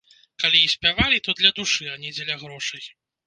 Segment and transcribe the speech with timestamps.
[0.43, 2.89] Калі і спявалі, то для душы, а не дзеля грошай.